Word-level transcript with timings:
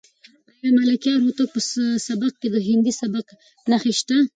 آیا 0.61 0.69
د 0.71 0.75
ملکیار 0.81 1.19
هوتک 1.23 1.49
په 1.53 1.59
سبک 2.07 2.33
کې 2.41 2.47
د 2.53 2.57
هندي 2.67 2.93
سبک 3.01 3.25
نښې 3.69 3.93
شته؟ 3.99 4.17